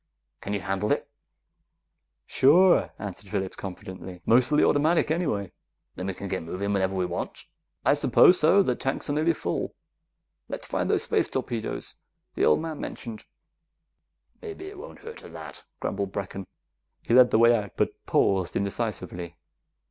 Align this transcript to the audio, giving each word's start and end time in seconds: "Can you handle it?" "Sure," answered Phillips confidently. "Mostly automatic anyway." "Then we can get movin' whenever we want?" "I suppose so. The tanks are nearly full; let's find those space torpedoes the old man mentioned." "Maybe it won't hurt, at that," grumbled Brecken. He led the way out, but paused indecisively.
"Can 0.41 0.53
you 0.53 0.61
handle 0.61 0.91
it?" 0.91 1.07
"Sure," 2.25 2.89
answered 2.97 3.29
Phillips 3.29 3.55
confidently. 3.55 4.19
"Mostly 4.25 4.63
automatic 4.63 5.11
anyway." 5.11 5.51
"Then 5.93 6.07
we 6.07 6.15
can 6.15 6.27
get 6.27 6.41
movin' 6.41 6.73
whenever 6.73 6.95
we 6.95 7.05
want?" 7.05 7.45
"I 7.85 7.93
suppose 7.93 8.39
so. 8.39 8.63
The 8.63 8.75
tanks 8.75 9.11
are 9.11 9.13
nearly 9.13 9.33
full; 9.33 9.75
let's 10.49 10.65
find 10.67 10.89
those 10.89 11.03
space 11.03 11.29
torpedoes 11.29 11.93
the 12.33 12.45
old 12.45 12.59
man 12.61 12.81
mentioned." 12.81 13.25
"Maybe 14.41 14.65
it 14.69 14.79
won't 14.79 15.01
hurt, 15.01 15.21
at 15.23 15.33
that," 15.33 15.65
grumbled 15.79 16.11
Brecken. 16.11 16.47
He 17.03 17.13
led 17.13 17.29
the 17.29 17.37
way 17.37 17.55
out, 17.55 17.73
but 17.77 18.03
paused 18.07 18.55
indecisively. 18.55 19.37